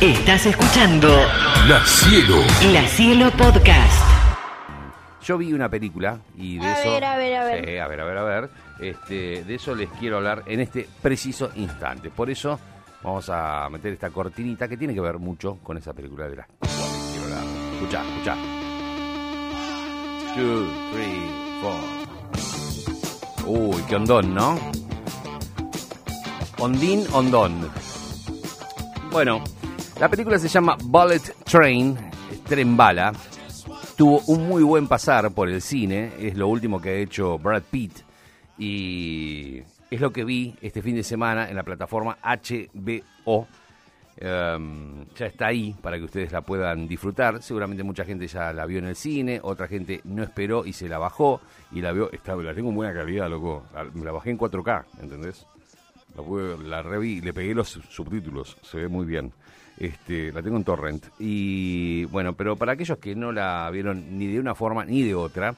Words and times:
Estás 0.00 0.46
escuchando 0.46 1.08
La 1.68 1.80
Cielo. 1.84 2.36
La 2.72 2.82
Cielo 2.86 3.30
Podcast. 3.32 4.02
Yo 5.24 5.38
vi 5.38 5.52
una 5.52 5.68
película 5.68 6.20
y 6.36 6.58
de 6.58 6.66
A 6.66 6.80
eso. 6.80 6.90
ver, 6.92 7.04
a 7.04 7.16
ver, 7.16 7.34
a 7.36 7.44
ver. 7.44 7.64
Sí, 7.64 7.78
a 7.78 7.86
ver, 7.88 8.00
a 8.00 8.04
ver, 8.04 8.18
a 8.18 8.22
ver. 8.22 8.50
Este, 8.78 9.44
de 9.44 9.54
eso 9.54 9.74
les 9.74 9.88
quiero 9.98 10.18
hablar 10.18 10.42
en 10.46 10.60
este 10.60 10.86
preciso 11.02 11.50
instante. 11.56 12.10
Por 12.10 12.28
eso 12.30 12.60
vamos 13.02 13.28
a 13.30 13.68
meter 13.70 13.92
esta 13.94 14.10
cortinita 14.10 14.68
que 14.68 14.76
tiene 14.76 14.92
que 14.94 15.00
ver 15.00 15.18
mucho 15.18 15.58
con 15.62 15.76
esa 15.78 15.92
película 15.94 16.28
de 16.28 16.36
las 16.36 16.46
cuales 16.46 16.76
quiero 17.12 17.24
hablar. 17.24 17.44
Escuchá, 17.74 18.02
escuchá. 18.04 18.36
Two, 20.34 20.66
three, 20.92 21.22
four. 21.62 21.74
Uy, 23.46 23.82
qué 23.88 23.96
ondón, 23.96 24.34
¿no? 24.34 24.58
Ondín, 26.58 27.04
ondón. 27.12 27.70
Bueno, 29.10 29.42
la 29.98 30.08
película 30.08 30.38
se 30.38 30.48
llama 30.48 30.76
Bullet 30.84 31.22
Train, 31.44 31.96
Tren 32.46 32.76
Bala. 32.76 33.12
Tuvo 33.96 34.20
un 34.26 34.46
muy 34.46 34.62
buen 34.62 34.86
pasar 34.88 35.30
por 35.32 35.48
el 35.48 35.62
cine, 35.62 36.12
es 36.18 36.36
lo 36.36 36.48
último 36.48 36.80
que 36.80 36.90
ha 36.90 36.94
hecho 36.94 37.38
Brad 37.38 37.62
Pitt 37.70 38.00
y 38.58 39.62
es 39.90 40.00
lo 40.00 40.12
que 40.12 40.24
vi 40.24 40.54
este 40.60 40.82
fin 40.82 40.96
de 40.96 41.02
semana 41.02 41.48
en 41.48 41.56
la 41.56 41.62
plataforma 41.62 42.18
HBO. 42.22 43.46
Em, 44.18 45.04
ya 45.14 45.26
está 45.26 45.46
ahí 45.46 45.74
para 45.80 45.98
que 45.98 46.04
ustedes 46.04 46.30
la 46.30 46.42
puedan 46.42 46.86
disfrutar. 46.86 47.42
Seguramente 47.42 47.82
mucha 47.82 48.04
gente 48.04 48.26
ya 48.26 48.52
la 48.52 48.66
vio 48.66 48.78
en 48.78 48.86
el 48.86 48.96
cine, 48.96 49.40
otra 49.42 49.66
gente 49.66 50.02
no 50.04 50.22
esperó 50.22 50.66
y 50.66 50.74
se 50.74 50.88
la 50.88 50.98
bajó 50.98 51.40
y 51.72 51.80
la 51.80 51.92
vio. 51.92 52.12
Está, 52.12 52.36
la 52.36 52.54
tengo 52.54 52.68
en 52.68 52.76
buena 52.76 52.92
calidad, 52.92 53.30
loco. 53.30 53.64
La, 53.72 53.84
la 53.84 54.12
bajé 54.12 54.30
en 54.30 54.38
4K, 54.38 54.84
¿entendés? 55.00 55.46
La, 56.16 56.22
pude- 56.22 56.58
la 56.58 56.82
reví, 56.82 57.20
le 57.20 57.32
pegué 57.34 57.54
los 57.54 57.68
subtítulos, 57.90 58.56
se 58.62 58.78
ve 58.78 58.88
muy 58.88 59.04
bien. 59.06 59.32
Este, 59.78 60.32
la 60.32 60.42
tengo 60.42 60.56
en 60.56 60.64
torrent. 60.64 61.04
Y 61.18 62.04
bueno, 62.06 62.32
pero 62.32 62.56
para 62.56 62.72
aquellos 62.72 62.96
que 62.98 63.14
no 63.14 63.30
la 63.32 63.68
vieron 63.70 64.18
ni 64.18 64.26
de 64.26 64.40
una 64.40 64.54
forma 64.54 64.84
ni 64.86 65.02
de 65.02 65.14
otra, 65.14 65.54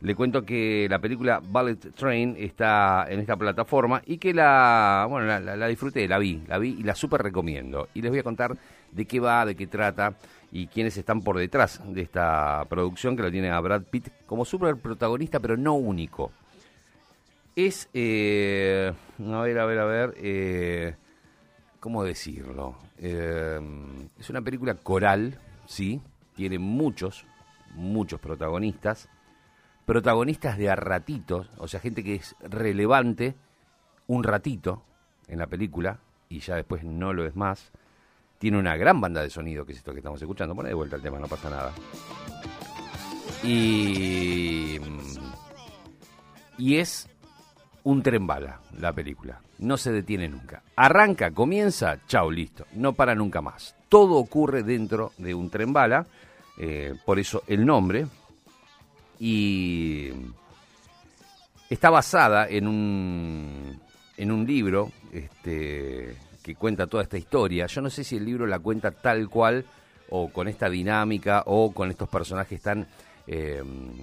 le 0.00 0.16
cuento 0.16 0.42
que 0.44 0.88
la 0.90 0.98
película 0.98 1.38
Bullet 1.40 1.76
Train 1.76 2.34
está 2.36 3.06
en 3.08 3.20
esta 3.20 3.36
plataforma 3.36 4.02
y 4.04 4.18
que 4.18 4.34
la, 4.34 5.06
bueno, 5.08 5.26
la, 5.38 5.66
disfruté, 5.68 6.08
la 6.08 6.18
vi, 6.18 6.42
la 6.48 6.58
vi 6.58 6.76
y 6.80 6.82
la 6.82 6.96
súper 6.96 7.22
recomiendo. 7.22 7.88
Y 7.94 8.02
les 8.02 8.10
voy 8.10 8.18
a 8.18 8.24
contar 8.24 8.56
de 8.90 9.04
qué 9.04 9.20
va, 9.20 9.46
de 9.46 9.54
qué 9.54 9.68
trata 9.68 10.14
y 10.50 10.66
quiénes 10.66 10.96
están 10.96 11.20
por 11.22 11.38
detrás 11.38 11.80
de 11.86 12.02
esta 12.02 12.64
producción 12.68 13.16
que 13.16 13.22
lo 13.22 13.30
tiene 13.30 13.50
a 13.50 13.60
Brad 13.60 13.82
Pitt 13.82 14.08
como 14.26 14.44
súper 14.44 14.74
protagonista, 14.76 15.38
pero 15.38 15.56
no 15.56 15.74
único. 15.74 16.32
Es, 17.54 17.90
eh, 17.92 18.94
a 19.18 19.40
ver, 19.42 19.58
a 19.58 19.66
ver, 19.66 19.78
a 19.78 19.84
ver, 19.84 20.14
eh, 20.16 20.96
¿cómo 21.80 22.02
decirlo? 22.02 22.76
Eh, 22.96 23.60
es 24.18 24.30
una 24.30 24.40
película 24.40 24.74
coral, 24.74 25.38
sí, 25.66 26.00
tiene 26.34 26.58
muchos, 26.58 27.26
muchos 27.74 28.20
protagonistas, 28.20 29.10
protagonistas 29.84 30.56
de 30.56 30.70
a 30.70 30.76
ratitos, 30.76 31.50
o 31.58 31.68
sea, 31.68 31.80
gente 31.80 32.02
que 32.02 32.14
es 32.14 32.34
relevante 32.40 33.34
un 34.06 34.24
ratito 34.24 34.82
en 35.28 35.38
la 35.38 35.46
película 35.46 36.00
y 36.30 36.40
ya 36.40 36.56
después 36.56 36.84
no 36.84 37.12
lo 37.12 37.26
es 37.26 37.36
más. 37.36 37.70
Tiene 38.38 38.58
una 38.58 38.76
gran 38.76 39.00
banda 39.00 39.22
de 39.22 39.28
sonido, 39.28 39.66
que 39.66 39.72
es 39.72 39.78
esto 39.78 39.92
que 39.92 39.98
estamos 39.98 40.20
escuchando. 40.20 40.54
Pone 40.54 40.70
de 40.70 40.74
vuelta 40.74 40.96
el 40.96 41.02
tema, 41.02 41.18
no 41.18 41.28
pasa 41.28 41.48
nada. 41.48 41.72
Y. 43.44 44.80
Y 46.58 46.76
es 46.76 47.08
un 47.84 48.02
tren 48.02 48.26
bala 48.26 48.60
la 48.78 48.92
película. 48.92 49.40
No 49.58 49.76
se 49.76 49.92
detiene 49.92 50.28
nunca. 50.28 50.62
Arranca, 50.76 51.30
comienza, 51.30 51.98
chao, 52.06 52.30
listo. 52.30 52.66
No 52.74 52.92
para 52.92 53.14
nunca 53.14 53.40
más. 53.40 53.74
Todo 53.88 54.16
ocurre 54.16 54.62
dentro 54.62 55.12
de 55.18 55.34
un 55.34 55.50
tren 55.50 55.72
bala. 55.72 56.06
eh, 56.58 56.94
por 57.04 57.18
eso 57.18 57.42
el 57.46 57.64
nombre. 57.64 58.06
Y 59.18 60.10
está 61.70 61.90
basada 61.90 62.48
en 62.48 62.66
un, 62.66 63.80
en 64.16 64.32
un 64.32 64.46
libro 64.46 64.90
este, 65.12 66.16
que 66.42 66.54
cuenta 66.56 66.86
toda 66.86 67.04
esta 67.04 67.18
historia. 67.18 67.66
Yo 67.66 67.80
no 67.80 67.90
sé 67.90 68.04
si 68.04 68.16
el 68.16 68.24
libro 68.24 68.46
la 68.46 68.58
cuenta 68.58 68.90
tal 68.90 69.28
cual 69.28 69.64
o 70.10 70.28
con 70.28 70.48
esta 70.48 70.68
dinámica 70.68 71.44
o 71.46 71.72
con 71.72 71.90
estos 71.90 72.08
personajes 72.08 72.60
tan 72.60 72.86
eh, 73.26 73.62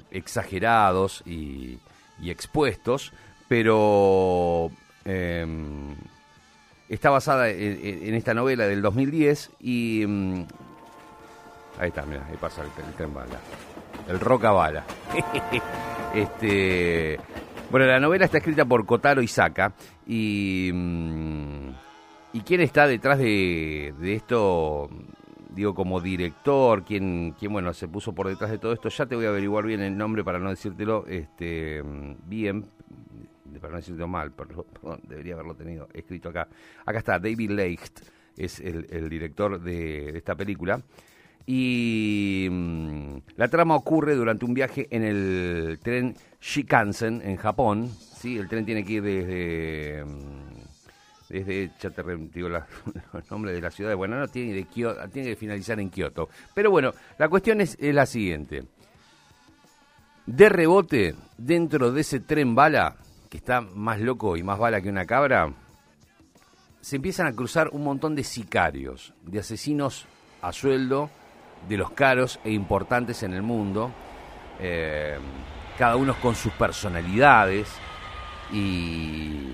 exagerados 0.09 1.21
y, 1.25 1.77
y 2.21 2.31
expuestos, 2.31 3.11
pero 3.49 4.71
eh, 5.03 5.45
está 6.87 7.09
basada 7.09 7.49
en, 7.49 8.13
esta 8.13 8.33
novela 8.33 8.65
del 8.65 8.81
2010 8.81 9.51
y... 9.59 10.05
mm, 10.07 10.45
ahí 11.79 11.89
está, 11.89 12.05
mira, 12.05 12.25
ahí 12.29 12.37
pasa 12.39 12.61
el, 12.61 12.69
el 12.85 12.93
tren 12.93 13.13
bala. 13.13 13.39
El 14.07 14.19
roca 14.21 14.51
bala. 14.51 14.85
este, 16.15 17.19
bueno, 17.69 17.87
la 17.87 17.99
novela 17.99 18.23
está 18.23 18.37
escrita 18.37 18.63
por 18.63 18.85
Kotaro 18.85 19.21
Isaka 19.21 19.73
y... 20.07 20.71
mm, 20.73 21.69
¿Y 22.31 22.41
quién 22.41 22.61
está 22.61 22.87
detrás 22.87 23.17
de, 23.17 23.93
esto? 24.01 24.87
Digo, 25.49 25.73
como 25.73 25.99
director, 25.99 26.83
¿quién, 26.83 27.35
quién, 27.39 27.51
bueno, 27.51 27.73
se 27.73 27.87
puso 27.87 28.13
por 28.13 28.27
detrás 28.27 28.51
de 28.51 28.59
todo 28.59 28.71
esto? 28.71 28.89
Ya 28.89 29.07
te 29.07 29.15
voy 29.15 29.25
a 29.25 29.29
averiguar 29.29 29.65
bien 29.65 29.81
el 29.81 29.97
nombre 29.97 30.23
para 30.23 30.37
no 30.37 30.51
decírtelo 30.51 31.07
este, 31.07 31.81
mm, 31.81 32.29
bien, 32.29 32.69
para 33.59 33.71
no 33.73 33.77
decirlo 33.77 34.07
mal, 34.07 34.31
perdón, 34.31 34.65
debería 35.03 35.33
haberlo 35.33 35.55
tenido 35.55 35.87
escrito 35.93 36.29
acá. 36.29 36.47
Acá 36.85 36.99
está, 36.99 37.19
David 37.19 37.51
Leicht 37.51 37.99
es 38.37 38.59
el, 38.59 39.09
director 39.09 39.59
de, 39.61 40.17
esta 40.17 40.35
película. 40.35 40.81
Y 41.45 42.47
mm, 42.49 43.17
la 43.35 43.47
trama 43.47 43.75
ocurre 43.75 44.15
durante 44.15 44.45
un 44.45 44.53
viaje 44.53 44.87
en 44.91 45.03
el 45.03 45.79
tren 45.81 46.15
Shinkansen 46.39 47.21
en 47.23 47.37
Japón. 47.37 47.89
¿sí? 47.89 48.37
El 48.37 48.47
tren 48.47 48.65
tiene 48.65 48.83
que 48.85 48.93
ir 48.93 49.03
desde... 49.03 50.05
mm, 50.05 50.59
desde, 51.29 51.71
ya 51.79 51.89
te 51.91 52.03
digo 52.33 52.49
la- 52.49 52.67
los 53.13 53.29
nombres 53.31 53.55
de 53.55 53.61
la 53.61 53.71
ciudad, 53.71 53.95
bueno, 53.95 54.17
no 54.19 54.27
tiene, 54.27 54.53
de 54.53 54.65
Kio- 54.67 54.95
tiene 55.11 55.29
que 55.29 55.35
finalizar 55.35 55.79
en 55.79 55.89
Kioto. 55.89 56.29
Pero 56.55 56.71
bueno, 56.71 56.91
la 57.17 57.29
cuestión 57.29 57.61
es, 57.61 57.77
es 57.79 57.93
la 57.93 58.05
siguiente. 58.05 58.63
De 60.25 60.49
rebote, 60.49 61.15
dentro 61.37 61.91
de 61.91 62.01
ese 62.01 62.19
tren 62.19 62.53
bala, 62.55 62.95
que 63.29 63.37
está 63.37 63.61
más 63.61 63.99
loco 63.99 64.35
y 64.35 64.43
más 64.43 64.57
bala 64.57 64.81
que 64.81 64.89
una 64.89 65.05
cabra, 65.05 65.53
se 66.81 66.95
empiezan 66.95 67.27
a 67.27 67.33
cruzar 67.33 67.69
un 67.71 67.83
montón 67.83 68.15
de 68.15 68.23
sicarios, 68.23 69.13
de 69.23 69.39
asesinos 69.39 70.05
a 70.41 70.51
sueldo, 70.51 71.09
de 71.67 71.77
los 71.77 71.91
caros 71.91 72.39
e 72.43 72.51
importantes 72.51 73.21
en 73.23 73.33
el 73.33 73.41
mundo, 73.41 73.91
eh, 74.59 75.17
cada 75.77 75.95
uno 75.95 76.15
con 76.21 76.35
sus 76.35 76.53
personalidades, 76.53 77.69
y 78.51 79.53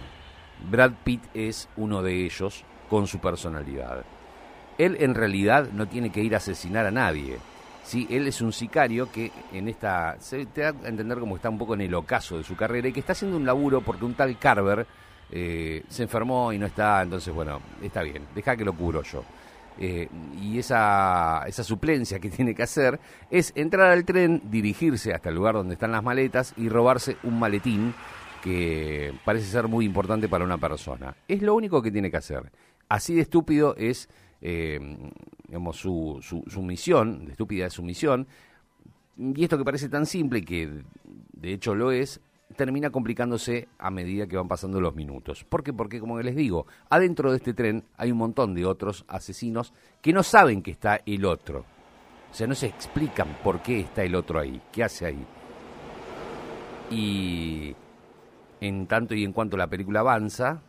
Brad 0.69 0.93
Pitt 1.03 1.23
es 1.33 1.67
uno 1.75 2.01
de 2.01 2.25
ellos 2.25 2.63
con 2.89 3.07
su 3.07 3.19
personalidad. 3.19 4.05
Él 4.77 4.97
en 4.99 5.15
realidad 5.15 5.69
no 5.71 5.87
tiene 5.87 6.11
que 6.11 6.21
ir 6.21 6.33
a 6.33 6.37
asesinar 6.37 6.85
a 6.85 6.91
nadie. 6.91 7.39
¿Sí? 7.85 8.07
Él 8.09 8.27
es 8.27 8.41
un 8.41 8.51
sicario 8.51 9.11
que 9.11 9.31
en 9.53 9.69
esta... 9.69 10.17
Se 10.19 10.45
te 10.47 10.61
da 10.61 10.69
a 10.69 10.87
entender 10.87 11.19
como 11.19 11.35
está 11.35 11.49
un 11.49 11.57
poco 11.57 11.75
en 11.75 11.81
el 11.81 11.93
ocaso 11.93 12.37
de 12.37 12.43
su 12.43 12.55
carrera 12.55 12.87
y 12.87 12.93
que 12.93 12.99
está 12.99 13.13
haciendo 13.13 13.37
un 13.37 13.45
laburo 13.45 13.81
porque 13.81 14.05
un 14.05 14.15
tal 14.15 14.37
Carver 14.37 14.85
eh, 15.31 15.83
se 15.87 16.03
enfermó 16.03 16.51
y 16.51 16.59
no 16.59 16.65
está, 16.65 17.01
entonces 17.01 17.33
bueno, 17.33 17.61
está 17.81 18.03
bien, 18.03 18.23
deja 18.35 18.55
que 18.55 18.65
lo 18.65 18.73
cubro 18.73 19.03
yo. 19.03 19.23
Eh, 19.77 20.07
y 20.41 20.57
esa, 20.57 21.43
esa 21.47 21.63
suplencia 21.63 22.19
que 22.19 22.29
tiene 22.31 22.55
que 22.55 22.63
hacer 22.63 22.99
es 23.29 23.51
entrar 23.55 23.91
al 23.91 24.05
tren, 24.05 24.41
dirigirse 24.45 25.13
hasta 25.13 25.29
el 25.29 25.35
lugar 25.35 25.55
donde 25.55 25.73
están 25.73 25.91
las 25.91 26.03
maletas 26.03 26.53
y 26.57 26.69
robarse 26.69 27.17
un 27.23 27.39
maletín 27.39 27.93
que 28.43 29.13
parece 29.25 29.47
ser 29.47 29.67
muy 29.67 29.85
importante 29.85 30.29
para 30.29 30.45
una 30.45 30.57
persona. 30.57 31.15
Es 31.27 31.41
lo 31.41 31.55
único 31.55 31.81
que 31.81 31.91
tiene 31.91 32.11
que 32.11 32.17
hacer. 32.17 32.51
Así 32.87 33.15
de 33.15 33.21
estúpido 33.21 33.75
es 33.75 34.07
eh, 34.47 34.79
digamos, 35.47 35.75
su, 35.77 36.19
su, 36.21 36.61
misión, 36.61 37.25
de 37.25 37.31
estúpida 37.31 37.65
es 37.65 37.73
su 37.73 37.81
misión, 37.81 38.27
y 39.17 39.43
esto 39.43 39.57
que 39.57 39.63
parece 39.63 39.89
tan 39.89 40.05
simple, 40.05 40.45
que 40.45 40.83
de 41.33 41.51
hecho 41.51 41.73
lo 41.73 41.91
es, 41.91 42.21
termina 42.55 42.91
complicándose 42.91 43.69
a 43.79 43.89
medida 43.89 44.27
que 44.27 44.37
van 44.37 44.47
pasando 44.47 44.79
los 44.79 44.93
minutos. 44.93 45.43
¿Por 45.45 45.63
qué? 45.63 45.73
Porque, 45.73 45.99
como 45.99 46.21
les 46.21 46.35
digo, 46.35 46.67
adentro 46.91 47.31
de 47.31 47.37
este 47.37 47.55
tren 47.55 47.85
hay 47.97 48.11
un 48.11 48.19
montón 48.19 48.53
de 48.53 48.67
otros 48.67 49.03
asesinos 49.07 49.73
que 49.99 50.13
no 50.13 50.21
saben 50.21 50.61
que 50.61 50.69
está 50.69 51.01
el 51.07 51.25
otro. 51.25 51.65
O 52.29 52.33
sea, 52.35 52.45
no 52.45 52.53
se 52.53 52.67
explican 52.67 53.39
por 53.43 53.63
qué 53.63 53.79
está 53.79 54.03
el 54.03 54.13
otro 54.13 54.39
ahí, 54.39 54.61
qué 54.71 54.83
hace 54.83 55.07
ahí. 55.07 55.25
Y 56.91 57.75
en 58.61 58.85
tanto 58.85 59.15
y 59.15 59.23
en 59.23 59.33
cuanto 59.33 59.57
la 59.57 59.65
película 59.65 60.01
avanza, 60.01 60.61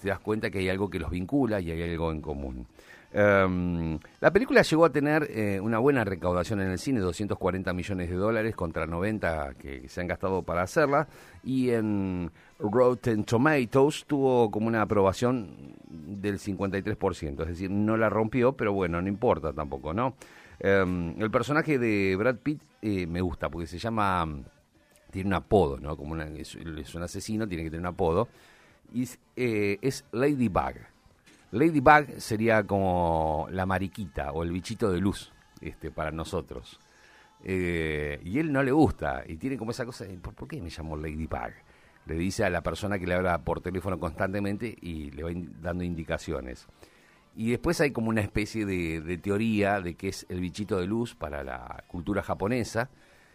te 0.00 0.08
das 0.08 0.20
cuenta 0.20 0.50
que 0.50 0.58
hay 0.58 0.68
algo 0.68 0.88
que 0.88 0.98
los 0.98 1.10
vincula 1.10 1.60
y 1.60 1.70
hay 1.70 1.82
algo 1.82 2.10
en 2.12 2.20
común. 2.20 2.66
Em, 3.12 3.98
la 4.20 4.32
película 4.32 4.62
llegó 4.62 4.84
a 4.84 4.90
tener 4.90 5.26
eh, 5.30 5.58
una 5.60 5.78
buena 5.78 6.04
recaudación 6.04 6.60
en 6.60 6.70
el 6.70 6.78
cine, 6.78 7.00
240 7.00 7.72
millones 7.72 8.08
de 8.08 8.14
dólares 8.14 8.54
contra 8.54 8.86
90 8.86 9.54
que 9.54 9.88
se 9.88 10.00
han 10.00 10.06
gastado 10.06 10.42
para 10.42 10.62
hacerla, 10.62 11.08
y 11.42 11.70
en 11.70 12.30
Rotten 12.60 13.24
Tomatoes 13.24 14.04
tuvo 14.06 14.50
como 14.50 14.68
una 14.68 14.82
aprobación 14.82 15.74
del 15.88 16.38
53%, 16.38 17.42
es 17.42 17.48
decir, 17.48 17.70
no 17.70 17.96
la 17.96 18.08
rompió, 18.08 18.52
pero 18.52 18.72
bueno, 18.72 19.02
no 19.02 19.08
importa 19.08 19.52
tampoco, 19.52 19.92
¿no? 19.92 20.14
Em, 20.60 21.20
el 21.20 21.30
personaje 21.30 21.78
de 21.78 22.14
Brad 22.16 22.36
Pitt 22.36 22.62
eh, 22.82 23.06
me 23.06 23.20
gusta 23.20 23.48
porque 23.48 23.66
se 23.66 23.78
llama, 23.78 24.28
tiene 25.10 25.28
un 25.28 25.34
apodo, 25.34 25.78
¿no? 25.80 25.96
Como 25.96 26.16
es, 26.20 26.54
un 26.54 27.02
asesino, 27.02 27.48
tiene 27.48 27.64
que 27.64 27.70
tener 27.70 27.80
un 27.80 27.94
apodo, 27.94 28.28
eh, 29.36 29.78
es 29.82 30.04
Ladybug. 30.12 30.74
Ladybug 31.52 32.20
sería 32.20 32.64
como 32.64 33.48
la 33.50 33.66
mariquita 33.66 34.32
o 34.32 34.42
el 34.42 34.52
bichito 34.52 34.90
de 34.90 35.00
luz 35.00 35.32
este, 35.60 35.90
para 35.90 36.10
nosotros. 36.10 36.78
Eh, 37.42 38.20
y 38.24 38.38
él 38.38 38.52
no 38.52 38.62
le 38.62 38.70
gusta 38.70 39.24
y 39.26 39.36
tiene 39.36 39.56
como 39.56 39.70
esa 39.70 39.86
cosa, 39.86 40.04
¿por, 40.20 40.34
¿por 40.34 40.46
qué 40.46 40.60
me 40.60 40.70
llamo 40.70 40.96
Ladybug? 40.96 41.52
Le 42.06 42.14
dice 42.14 42.44
a 42.44 42.50
la 42.50 42.62
persona 42.62 42.98
que 42.98 43.06
le 43.06 43.14
habla 43.14 43.38
por 43.38 43.60
teléfono 43.60 43.98
constantemente 43.98 44.76
y 44.80 45.10
le 45.10 45.22
va 45.22 45.30
dando 45.60 45.84
indicaciones. 45.84 46.66
Y 47.36 47.50
después 47.50 47.80
hay 47.80 47.92
como 47.92 48.08
una 48.08 48.20
especie 48.20 48.66
de, 48.66 49.18
teoría 49.18 49.80
de 49.80 49.94
que 49.94 50.08
es 50.08 50.26
el 50.28 50.40
bichito 50.40 50.78
de 50.78 50.86
luz 50.86 51.14
para 51.14 51.44
la 51.44 51.84
cultura 51.86 52.22
japonesa, 52.22 52.90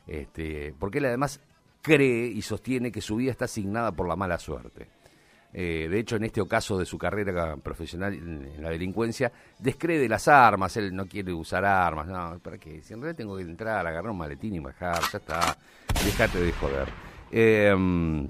este, 0.05 0.73
porque 0.77 0.97
él 0.97 1.05
además 1.05 1.39
cree 1.81 2.27
y 2.27 2.41
sostiene 2.41 2.91
que 2.91 3.01
su 3.01 3.15
vida 3.15 3.31
está 3.31 3.45
asignada 3.45 3.91
por 3.91 4.07
la 4.07 4.15
mala 4.15 4.37
suerte. 4.37 4.87
Eh, 5.57 5.87
de 5.89 5.99
hecho, 5.99 6.17
en 6.17 6.25
este 6.25 6.41
ocaso 6.41 6.77
de 6.77 6.85
su 6.85 6.97
carrera 6.97 7.55
profesional 7.55 8.13
en, 8.13 8.61
la 8.61 8.69
delincuencia, 8.71 9.31
descree 9.57 9.97
de 9.97 10.09
las 10.09 10.27
armas, 10.27 10.75
él 10.75 10.93
no 10.93 11.05
quiere 11.05 11.31
usar 11.31 11.63
armas, 11.63 12.07
no, 12.07 12.37
¿para 12.39 12.57
qué? 12.57 12.81
Si 12.81 12.93
en 12.93 12.99
realidad 12.99 13.15
tengo 13.15 13.37
que 13.37 13.43
entrar, 13.43 13.87
agarrar 13.87 14.11
un 14.11 14.17
maletín 14.17 14.55
y 14.55 14.59
bajar, 14.59 14.99
ya 15.13 15.17
está, 15.17 15.57
déjate 16.03 16.41
de 16.41 16.51
joder. 16.51 16.89
Eh, 17.31 18.29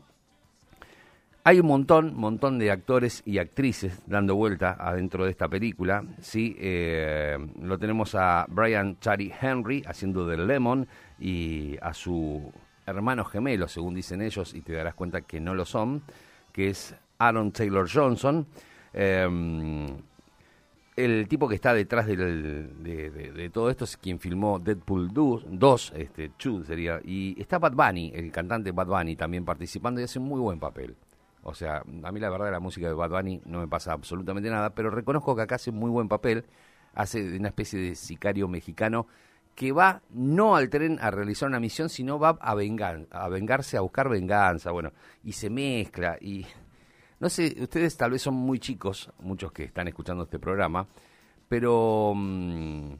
hay 1.43 1.59
un 1.59 1.65
montón, 1.65 2.15
montón 2.15 2.59
de 2.59 2.69
actores 2.69 3.23
y 3.25 3.39
actrices 3.39 4.01
dando 4.05 4.35
vuelta 4.35 4.77
adentro 4.79 5.25
de 5.25 5.31
esta 5.31 5.47
película. 5.47 6.03
Sí, 6.21 6.55
eh, 6.59 7.39
lo 7.59 7.79
tenemos 7.79 8.13
a 8.13 8.45
Brian 8.49 8.99
Chari 8.99 9.33
Henry 9.41 9.83
haciendo 9.87 10.27
de 10.27 10.37
Lemon 10.37 10.87
y 11.17 11.75
a 11.81 11.91
su 11.91 12.53
hermano 12.85 13.25
gemelo, 13.25 13.67
según 13.67 13.95
dicen 13.95 14.21
ellos, 14.21 14.53
y 14.53 14.61
te 14.61 14.73
darás 14.73 14.93
cuenta 14.93 15.21
que 15.21 15.39
no 15.39 15.55
lo 15.55 15.65
son, 15.65 16.03
que 16.51 16.69
es 16.69 16.95
Aaron 17.17 17.51
Taylor 17.51 17.89
Johnson. 17.91 18.45
Eh, 18.93 19.27
el 20.95 21.27
tipo 21.27 21.47
que 21.47 21.55
está 21.55 21.73
detrás 21.73 22.07
de, 22.07 23.49
todo 23.51 23.69
esto 23.69 23.83
es 23.83 23.97
quien 23.97 24.19
filmó 24.19 24.59
Deadpool 24.59 25.11
2, 25.13 25.93
este, 25.95 26.31
sería, 26.65 27.01
y 27.03 27.39
está 27.39 27.59
Bad 27.59 27.73
Bunny, 27.73 28.13
el 28.15 28.31
cantante 28.31 28.71
Bad 28.71 28.87
Bunny 28.87 29.15
también 29.15 29.43
participando 29.43 29.99
y 29.99 30.05
hace 30.05 30.19
un 30.19 30.25
muy 30.25 30.39
buen 30.39 30.59
papel. 30.59 30.95
O 31.43 31.53
sea, 31.53 31.83
a 32.03 32.11
mí 32.11 32.19
la 32.19 32.29
verdad 32.29 32.51
la 32.51 32.59
música 32.59 32.87
de 32.87 32.93
Bad 32.93 33.09
Bunny 33.09 33.41
no 33.45 33.59
me 33.59 33.67
pasa 33.67 33.91
absolutamente 33.91 34.49
nada, 34.49 34.73
pero 34.73 34.89
reconozco 34.89 35.35
que 35.35 35.41
acá 35.41 35.55
hace 35.55 35.71
muy 35.71 35.91
buen 35.91 36.07
papel, 36.07 36.45
hace 36.93 37.37
una 37.37 37.49
especie 37.49 37.79
de 37.79 37.95
sicario 37.95 38.47
mexicano 38.47 39.05
que 39.53 39.71
va 39.71 40.01
no 40.09 40.55
al 40.55 40.69
tren 40.69 40.97
a 41.01 41.11
realizar 41.11 41.47
una 41.49 41.59
misión, 41.59 41.89
sino 41.89 42.19
va 42.19 42.37
a, 42.39 42.51
a 42.51 43.29
vengarse, 43.29 43.77
a 43.77 43.81
buscar 43.81 44.09
venganza, 44.09 44.71
bueno, 44.71 44.93
y 45.23 45.33
se 45.33 45.49
mezcla 45.49 46.17
y... 46.21 46.45
No 47.19 47.29
sé, 47.29 47.55
ustedes 47.59 47.95
tal 47.95 48.11
vez 48.11 48.21
son 48.21 48.33
muy 48.33 48.59
chicos, 48.59 49.09
muchos 49.19 49.51
que 49.51 49.63
están 49.63 49.87
escuchando 49.87 50.23
este 50.23 50.37
programa, 50.37 50.85
pero 51.47 52.13
mm, 52.13 52.93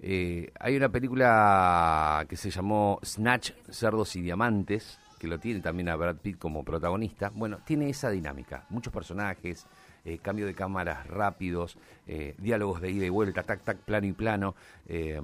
eh, 0.00 0.50
hay 0.58 0.76
una 0.76 0.88
película 0.88 2.24
que 2.28 2.36
se 2.36 2.50
llamó 2.50 2.98
Snatch, 3.04 3.52
Cerdos 3.70 4.16
y 4.16 4.22
Diamantes, 4.22 4.98
que 5.18 5.26
lo 5.26 5.38
tiene 5.38 5.60
también 5.60 5.90
a 5.90 5.96
Brad 5.96 6.16
Pitt 6.16 6.38
como 6.38 6.64
protagonista, 6.64 7.30
bueno, 7.34 7.58
tiene 7.64 7.90
esa 7.90 8.08
dinámica, 8.08 8.64
muchos 8.70 8.92
personajes, 8.92 9.66
eh, 10.04 10.18
cambio 10.18 10.46
de 10.46 10.54
cámaras 10.54 11.06
rápidos, 11.06 11.76
eh, 12.06 12.34
diálogos 12.38 12.80
de 12.80 12.90
ida 12.90 13.04
y 13.04 13.10
vuelta, 13.10 13.42
tac, 13.42 13.62
tac, 13.64 13.78
plano 13.78 14.06
y 14.06 14.12
plano, 14.12 14.54
eh, 14.86 15.20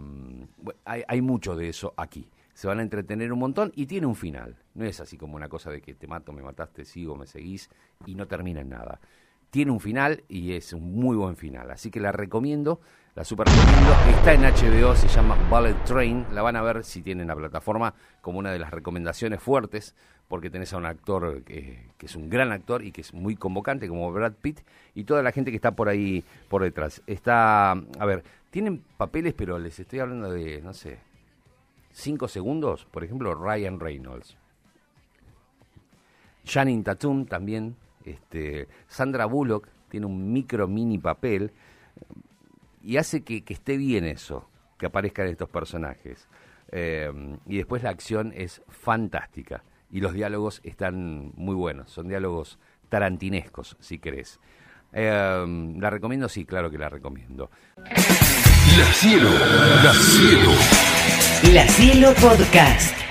hay, 0.85 1.03
hay 1.09 1.23
mucho 1.23 1.57
de 1.57 1.71
eso 1.71 1.95
aquí. 1.97 2.29
Se 2.55 2.67
van 2.67 2.79
a 2.79 2.83
entretener 2.83 3.33
un 3.33 3.39
montón 3.39 3.73
y 3.75 3.87
tiene 3.87 4.07
un 4.07 4.17
final. 4.17 4.57
No 4.75 4.85
es 4.85 5.01
así 5.01 5.19
como 5.19 5.37
una 5.37 5.49
cosa 5.49 5.71
de 5.71 5.81
que 5.83 5.95
te 5.95 6.07
mato, 6.07 6.33
me 6.33 6.43
mataste, 6.43 6.85
sigo, 6.85 7.17
me 7.17 7.27
seguís 7.27 7.69
y 8.07 8.15
no 8.15 8.27
termina 8.27 8.61
en 8.61 8.71
nada. 8.71 9.01
Tiene 9.51 9.71
un 9.71 9.81
final 9.81 10.25
y 10.29 10.53
es 10.53 10.73
un 10.73 10.95
muy 10.95 11.17
buen 11.17 11.37
final. 11.37 11.71
Así 11.71 11.91
que 11.91 12.01
la 12.01 12.13
recomiendo 12.13 12.81
la 13.15 13.23
super 13.23 13.47
recomiendo. 13.47 13.93
Está 14.09 14.33
en 14.33 14.43
HBO, 14.43 14.97
se 14.97 15.07
llama 15.07 15.37
Bullet 15.49 15.77
Train. 15.85 16.27
La 16.33 16.43
van 16.43 16.57
a 16.57 16.63
ver 16.63 16.83
si 16.83 17.01
tienen 17.01 17.29
la 17.29 17.37
plataforma 17.37 17.95
como 18.21 18.41
una 18.41 18.51
de 18.51 18.59
las 18.59 18.73
recomendaciones 18.73 19.41
fuertes, 19.41 19.95
porque 20.27 20.51
tenés 20.51 20.73
a 20.73 20.79
un 20.79 20.87
actor 20.87 21.45
que, 21.45 21.91
es 22.01 22.17
un 22.17 22.29
gran 22.29 22.51
actor 22.51 22.83
y 22.85 22.91
que 22.91 23.03
es 23.03 23.15
muy 23.15 23.37
convocante, 23.37 23.87
como 23.87 24.11
Brad 24.13 24.33
Pitt, 24.33 24.63
y 24.97 25.05
toda 25.05 25.23
la 25.23 25.31
gente 25.31 25.53
que 25.53 25.57
está 25.57 25.77
por 25.77 25.89
ahí 25.89 26.25
por 26.49 26.65
detrás. 26.65 27.03
Está, 27.07 27.71
a 27.71 28.05
ver, 28.05 28.25
tienen 28.51 28.83
papeles, 28.97 29.33
pero 29.35 29.61
les 29.61 29.79
estoy 29.79 30.01
hablando 30.01 30.33
de, 30.33 30.61
no 30.61 30.75
sé, 30.75 30.99
cinco 31.95 32.29
segundos. 32.29 32.85
Por 32.91 33.05
ejemplo, 33.05 33.35
Ryan 33.35 33.81
Reynolds. 33.81 34.37
Janine 36.45 36.83
Tatum 36.83 37.25
también. 37.25 37.77
Este, 38.05 38.69
Sandra 38.87 39.25
Bullock 39.25 39.69
tiene 39.89 40.05
un 40.05 40.31
micro 40.31 40.69
mini 40.69 40.99
papel 40.99 41.53
y 42.83 42.99
hace 42.99 43.23
que, 43.23 43.43
esté 43.49 43.79
bien 43.79 44.05
eso, 44.05 44.47
que 44.77 44.87
aparezcan 44.87 45.29
estos 45.29 45.49
personajes. 45.49 46.29
Eh, 46.71 47.11
y 47.47 47.57
después 47.57 47.83
la 47.83 47.91
acción 47.91 48.33
es 48.37 48.61
fantástica 48.69 49.63
y 49.91 50.01
los 50.01 50.13
diálogos 50.13 50.61
están 50.65 51.33
muy 51.37 51.55
buenos, 51.55 51.91
son 51.91 52.09
diálogos 52.09 52.59
tarantinescos, 52.91 53.77
si 53.81 53.99
querés. 53.99 54.41
Eh, 54.93 55.77
¿La 55.79 55.91
recomiendo? 55.91 56.29
Sí, 56.29 56.45
claro 56.45 56.71
que 56.71 56.79
la 56.79 56.89
recomiendo. 56.89 57.51
La 57.77 58.93
Cielo, 58.93 59.31
La 59.83 59.93
Cielo. 59.95 61.14
La 61.53 61.67
Cielo 61.69 62.15
Podcast. 62.15 63.04